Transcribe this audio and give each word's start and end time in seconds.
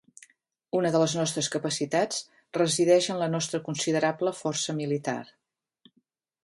Una 0.77 0.89
de 0.95 1.01
les 1.03 1.11
nostres 1.19 1.49
capacitats 1.55 2.23
resideix 2.59 3.11
en 3.15 3.21
la 3.25 3.29
nostra 3.37 3.61
considerable 3.69 4.35
força 4.43 4.77
militar. 4.83 5.19